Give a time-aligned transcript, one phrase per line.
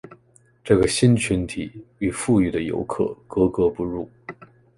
[0.63, 4.09] 这个新群体与富裕的游客格格不入。